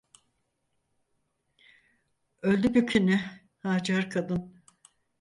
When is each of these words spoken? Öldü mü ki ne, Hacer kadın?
Öldü 2.41 2.69
mü 2.69 2.85
ki 2.85 3.07
ne, 3.07 3.39
Hacer 3.59 4.09
kadın? 4.09 4.55